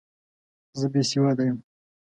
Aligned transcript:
زه 0.79 0.85
بې 0.93 1.01
سواده 1.09 1.43
یم! 1.47 1.57